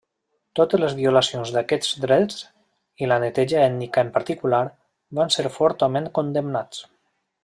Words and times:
Totes 0.59 0.79
les 0.83 0.93
violacions 0.99 1.51
d'aquests 1.57 1.91
drets, 2.05 2.39
i 3.05 3.09
la 3.11 3.19
neteja 3.25 3.61
ètnica 3.67 4.05
en 4.07 4.11
particular, 4.19 4.63
van 5.21 5.33
ser 5.37 5.45
fortament 5.61 6.09
condemnats. 6.21 6.83